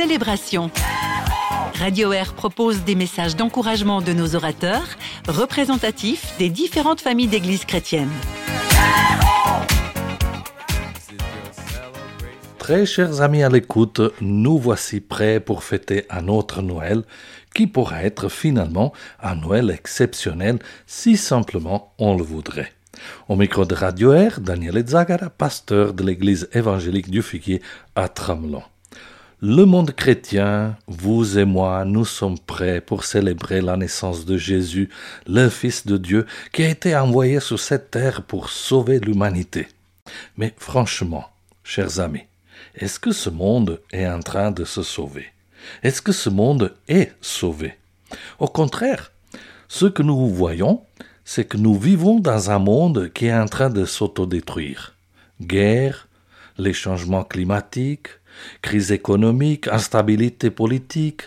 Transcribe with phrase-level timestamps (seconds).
[0.00, 0.70] célébration.
[1.74, 4.86] Radio Air propose des messages d'encouragement de nos orateurs,
[5.26, 8.12] représentatifs des différentes familles d'églises chrétiennes.
[12.60, 17.02] Très chers amis à l'écoute, nous voici prêts pour fêter un autre Noël
[17.52, 22.72] qui pourra être finalement un Noël exceptionnel si simplement on le voudrait.
[23.28, 27.60] Au micro de Radio Air, Daniel Zagara, pasteur de l'église évangélique du Figuier
[27.96, 28.62] à Tramelon.
[29.40, 34.88] Le monde chrétien, vous et moi, nous sommes prêts pour célébrer la naissance de Jésus,
[35.28, 39.68] le Fils de Dieu, qui a été envoyé sur cette terre pour sauver l'humanité.
[40.36, 41.24] Mais franchement,
[41.62, 42.24] chers amis,
[42.74, 45.26] est-ce que ce monde est en train de se sauver?
[45.84, 47.74] Est-ce que ce monde est sauvé?
[48.40, 49.12] Au contraire,
[49.68, 50.82] ce que nous voyons,
[51.24, 54.96] c'est que nous vivons dans un monde qui est en train de s'autodétruire.
[55.40, 56.08] Guerre,
[56.58, 58.08] les changements climatiques,
[58.62, 61.22] crise économique, instabilité politique,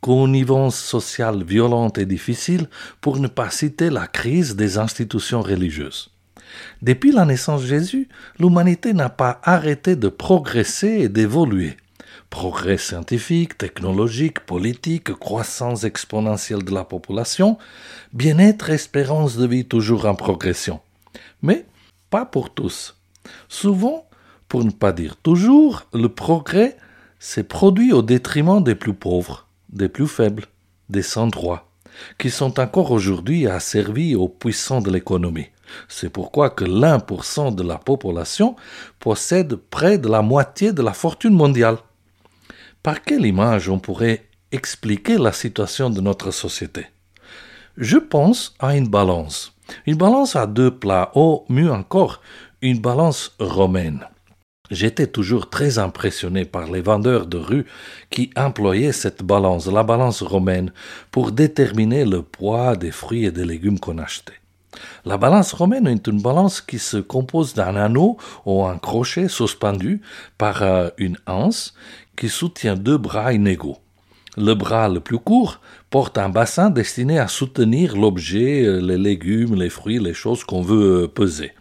[0.00, 2.68] connivence sociale violente et difficile,
[3.00, 6.10] pour ne pas citer la crise des institutions religieuses.
[6.82, 11.76] Depuis la naissance de Jésus, l'humanité n'a pas arrêté de progresser et d'évoluer.
[12.30, 17.58] Progrès scientifique, technologique, politique, croissance exponentielle de la population,
[18.12, 20.80] bien-être, espérance de vie toujours en progression.
[21.42, 21.66] Mais
[22.10, 22.96] pas pour tous.
[23.48, 24.06] Souvent,
[24.52, 26.76] pour ne pas dire toujours, le progrès
[27.18, 30.44] s'est produit au détriment des plus pauvres, des plus faibles,
[30.90, 31.70] des sans droits,
[32.18, 35.46] qui sont encore aujourd'hui asservis aux puissants de l'économie.
[35.88, 38.54] C'est pourquoi que l'un pour cent de la population
[39.00, 41.78] possède près de la moitié de la fortune mondiale.
[42.82, 46.88] Par quelle image on pourrait expliquer la situation de notre société?
[47.78, 49.54] Je pense à une balance.
[49.86, 52.20] Une balance à deux plats, ou mieux encore,
[52.60, 54.04] une balance romaine.
[54.72, 57.66] J'étais toujours très impressionné par les vendeurs de rue
[58.08, 60.72] qui employaient cette balance, la balance romaine,
[61.10, 64.40] pour déterminer le poids des fruits et des légumes qu'on achetait.
[65.04, 70.00] La balance romaine est une balance qui se compose d'un anneau ou un crochet suspendu
[70.38, 71.74] par euh, une anse
[72.16, 73.76] qui soutient deux bras inégaux.
[74.38, 75.60] Le bras le plus court
[75.90, 80.62] porte un bassin destiné à soutenir l'objet, euh, les légumes, les fruits, les choses qu'on
[80.62, 81.52] veut euh, peser.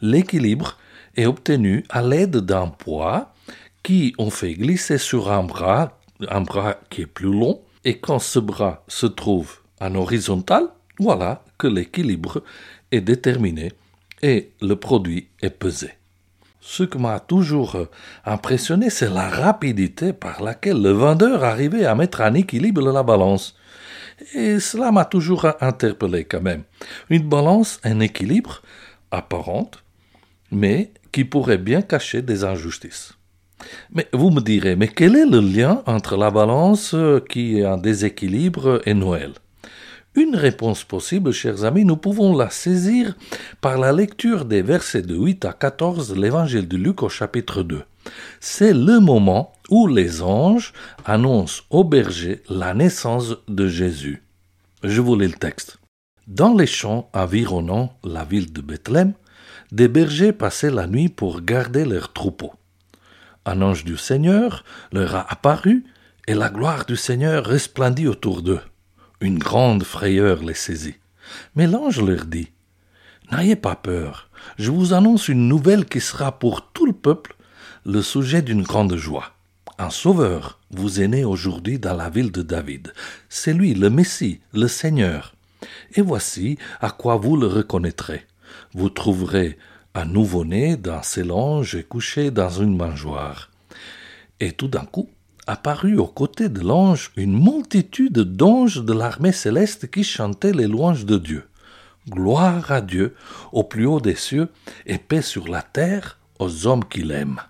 [0.00, 0.78] L'équilibre
[1.18, 3.34] est obtenu à l'aide d'un poids
[3.82, 5.98] qui on fait glisser sur un bras,
[6.28, 10.68] un bras qui est plus long, et quand ce bras se trouve en horizontal,
[10.98, 12.42] voilà que l'équilibre
[12.92, 13.72] est déterminé
[14.22, 15.90] et le produit est pesé.
[16.60, 17.76] Ce qui m'a toujours
[18.24, 23.56] impressionné, c'est la rapidité par laquelle le vendeur arrivait à mettre en équilibre la balance.
[24.34, 26.64] Et cela m'a toujours interpellé quand même.
[27.10, 28.62] Une balance, un équilibre
[29.10, 29.82] apparente,
[30.50, 33.14] mais qui pourrait bien cacher des injustices.
[33.92, 36.94] Mais vous me direz, mais quel est le lien entre la balance
[37.28, 39.32] qui est en déséquilibre et Noël?
[40.14, 43.16] Une réponse possible, chers amis, nous pouvons la saisir
[43.60, 47.62] par la lecture des versets de 8 à 14 de l'évangile de Luc au chapitre
[47.62, 47.82] 2.
[48.40, 50.72] C'est le moment où les anges
[51.04, 54.22] annoncent au berger la naissance de Jésus.
[54.82, 55.78] Je vous lis le texte.
[56.26, 59.12] Dans les champs environnant la ville de Bethléem,
[59.72, 62.54] des bergers passaient la nuit pour garder leurs troupeaux.
[63.44, 65.84] Un ange du Seigneur leur a apparu,
[66.26, 68.60] et la gloire du Seigneur resplendit autour d'eux.
[69.20, 70.96] Une grande frayeur les saisit.
[71.56, 72.50] Mais l'ange leur dit
[73.32, 74.28] N'ayez pas peur,
[74.58, 77.36] je vous annonce une nouvelle qui sera pour tout le peuple
[77.84, 79.32] le sujet d'une grande joie.
[79.78, 82.92] Un sauveur vous est né aujourd'hui dans la ville de David.
[83.28, 85.34] C'est lui, le Messie, le Seigneur.
[85.94, 88.26] Et voici à quoi vous le reconnaîtrez
[88.74, 89.58] vous trouverez
[89.94, 91.24] un nouveau-né dans ses
[91.74, 93.50] et couché dans une mangeoire.
[94.40, 95.08] Et tout d'un coup,
[95.46, 101.06] apparut aux côtés de l'ange une multitude d'anges de l'armée céleste qui chantaient les louanges
[101.06, 101.44] de Dieu.
[102.08, 103.14] Gloire à Dieu
[103.52, 104.48] au plus haut des cieux
[104.86, 107.40] et paix sur la terre aux hommes qui l'aiment.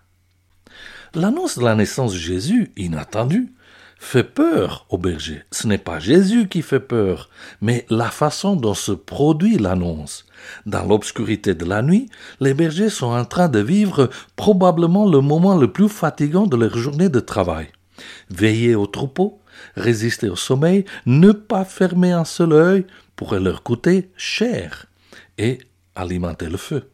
[1.15, 3.53] L'annonce de la naissance de Jésus, inattendue,
[3.99, 5.43] fait peur au berger.
[5.51, 7.29] Ce n'est pas Jésus qui fait peur,
[7.61, 10.25] mais la façon dont se produit l'annonce.
[10.67, 12.09] Dans l'obscurité de la nuit,
[12.41, 16.77] les bergers sont en train de vivre probablement le moment le plus fatigant de leur
[16.77, 17.69] journée de travail.
[18.31, 19.41] Veiller au troupeau,
[19.77, 22.87] résister au sommeil, ne pas fermer un seul œil
[23.17, 24.87] pourrait leur coûter cher
[25.37, 25.59] et
[25.97, 26.89] alimenter le feu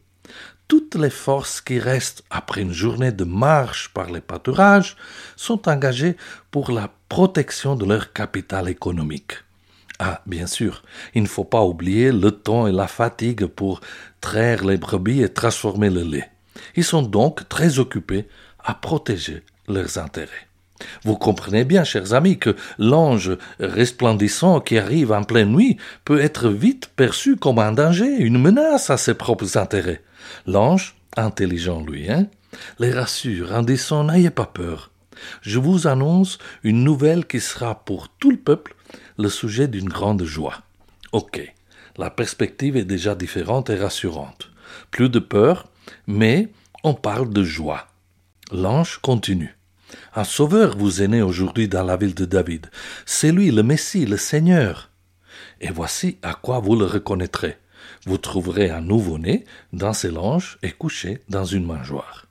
[0.67, 4.95] toutes les forces qui restent après une journée de marche par les pâturages
[5.35, 6.17] sont engagées
[6.51, 9.33] pour la protection de leur capital économique.
[9.99, 10.83] Ah, bien sûr,
[11.13, 13.79] il ne faut pas oublier le temps et la fatigue pour
[14.19, 16.29] traire les brebis et transformer le lait.
[16.75, 18.27] Ils sont donc très occupés
[18.59, 20.44] à protéger leurs intérêts.
[21.03, 26.49] Vous comprenez bien, chers amis, que l'ange resplendissant qui arrive en pleine nuit peut être
[26.49, 30.01] vite perçu comme un danger, une menace à ses propres intérêts.
[30.45, 32.27] L'ange, intelligent lui, hein,
[32.79, 34.91] les rassure en disant N'ayez pas peur.
[35.41, 38.75] Je vous annonce une nouvelle qui sera pour tout le peuple
[39.17, 40.61] le sujet d'une grande joie.
[41.13, 41.53] Ok,
[41.97, 44.49] la perspective est déjà différente et rassurante.
[44.91, 45.67] Plus de peur,
[46.07, 46.49] mais
[46.83, 47.87] on parle de joie.
[48.51, 49.55] L'ange continue.
[50.15, 52.67] Un sauveur vous est né aujourd'hui dans la ville de David.
[53.05, 54.89] C'est lui le Messie, le Seigneur.
[55.61, 57.57] Et voici à quoi vous le reconnaîtrez.
[58.05, 62.27] Vous trouverez un nouveau-né dans ses langes et couché dans une mangeoire.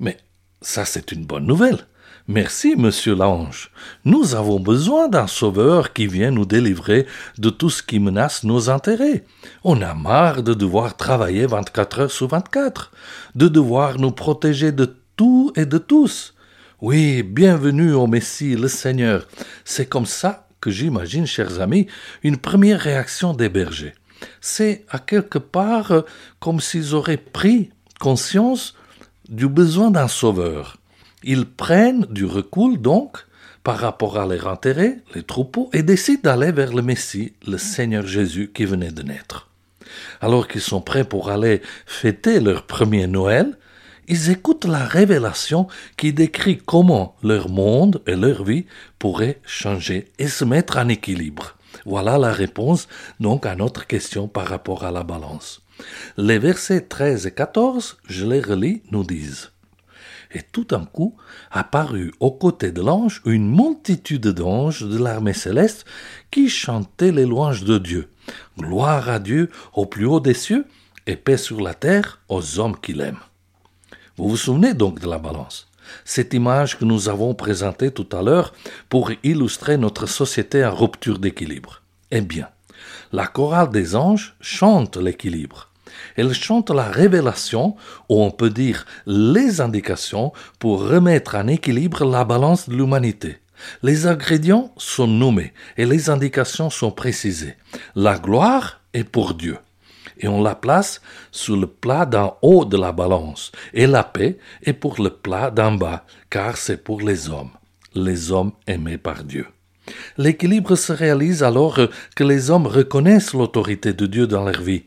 [0.00, 0.16] Mais
[0.60, 1.86] ça, c'est une bonne nouvelle.
[2.30, 3.70] Merci, monsieur l'ange.
[4.04, 7.06] Nous avons besoin d'un sauveur qui vient nous délivrer
[7.38, 9.24] de tout ce qui menace nos intérêts.
[9.64, 12.92] On a marre de devoir travailler 24 heures sur 24,
[13.34, 16.34] de devoir nous protéger de tout et de tous.
[16.80, 19.26] Oui, bienvenue au Messie, le Seigneur.
[19.64, 21.88] C'est comme ça que j'imagine, chers amis,
[22.22, 23.94] une première réaction des bergers.
[24.40, 26.02] C'est à quelque part euh,
[26.38, 28.76] comme s'ils auraient pris conscience
[29.28, 30.76] du besoin d'un sauveur.
[31.24, 33.26] Ils prennent du recul donc
[33.64, 38.06] par rapport à leur intérêt, les troupeaux, et décident d'aller vers le Messie, le Seigneur
[38.06, 39.48] Jésus qui venait de naître.
[40.20, 43.58] Alors qu'ils sont prêts pour aller fêter leur premier Noël,
[44.08, 48.66] ils écoutent la révélation qui décrit comment leur monde et leur vie
[48.98, 51.56] pourraient changer et se mettre en équilibre.
[51.84, 52.88] Voilà la réponse
[53.20, 55.62] donc à notre question par rapport à la balance.
[56.16, 59.50] Les versets 13 et 14, je les relis, nous disent
[60.34, 61.16] et tout d'un coup
[61.50, 65.84] apparut aux côtés de l'ange une multitude d'anges de l'armée céleste
[66.30, 68.10] qui chantaient les louanges de Dieu.
[68.58, 70.66] Gloire à Dieu au plus haut des cieux
[71.06, 73.18] et paix sur la terre aux hommes qu'il aime.
[74.18, 75.68] Vous vous souvenez donc de la balance?
[76.04, 78.52] Cette image que nous avons présentée tout à l'heure
[78.88, 81.82] pour illustrer notre société en rupture d'équilibre.
[82.10, 82.48] Eh bien,
[83.12, 85.68] la chorale des anges chante l'équilibre.
[86.16, 87.76] Elle chante la révélation,
[88.08, 93.38] ou on peut dire les indications, pour remettre en équilibre la balance de l'humanité.
[93.84, 97.54] Les ingrédients sont nommés et les indications sont précisées.
[97.94, 99.58] La gloire est pour Dieu
[100.18, 101.00] et on la place
[101.30, 105.50] sur le plat d'en haut de la balance, et la paix est pour le plat
[105.50, 107.50] d'en bas, car c'est pour les hommes,
[107.94, 109.46] les hommes aimés par Dieu.
[110.16, 111.80] L'équilibre se réalise alors
[112.14, 114.84] que les hommes reconnaissent l'autorité de Dieu dans leur vie.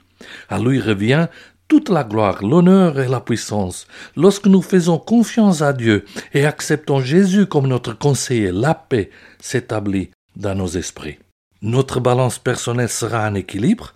[0.49, 1.27] À lui revient
[1.67, 3.87] toute la gloire, l'honneur et la puissance.
[4.15, 10.11] Lorsque nous faisons confiance à Dieu et acceptons Jésus comme notre conseiller, la paix s'établit
[10.35, 11.17] dans nos esprits.
[11.61, 13.93] Notre balance personnelle sera en équilibre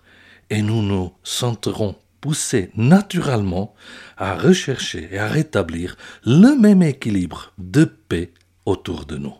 [0.50, 3.74] et nous nous sentirons poussés naturellement
[4.16, 8.32] à rechercher et à rétablir le même équilibre de paix
[8.64, 9.34] autour de nous.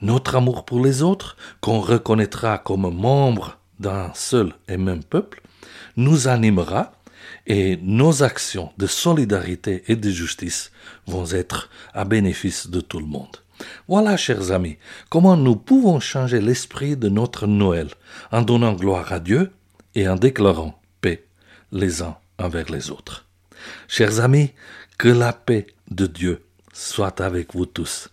[0.00, 5.42] Notre amour pour les autres, qu'on reconnaîtra comme membre d'un seul et même peuple,
[5.96, 6.92] nous animera
[7.46, 10.72] et nos actions de solidarité et de justice
[11.06, 13.36] vont être à bénéfice de tout le monde.
[13.86, 14.78] Voilà, chers amis,
[15.08, 17.88] comment nous pouvons changer l'esprit de notre Noël
[18.32, 19.52] en donnant gloire à Dieu
[19.94, 21.24] et en déclarant paix
[21.70, 23.26] les uns envers les autres.
[23.88, 24.52] Chers amis,
[24.98, 28.08] que la paix de Dieu soit avec vous tous,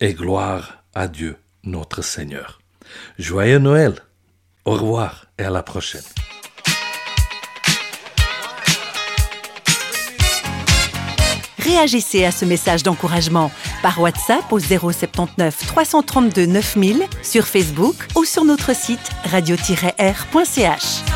[0.00, 2.60] et gloire à Dieu notre Seigneur.
[3.18, 3.94] Joyeux Noël,
[4.64, 6.02] au revoir et à la prochaine.
[11.58, 13.50] Réagissez à ce message d'encouragement
[13.82, 21.09] par WhatsApp au 079 332 9000 sur Facebook ou sur notre site radio-r.ch.